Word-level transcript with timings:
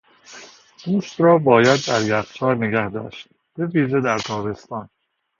گوشت 0.85 1.21
را 1.21 1.37
باید 1.37 1.79
در 1.87 2.01
یخچال 2.01 2.57
نگهداشت، 2.57 3.27
به 3.57 3.65
ویژه 3.65 4.01
در 4.01 4.19
تابستان. 4.19 4.89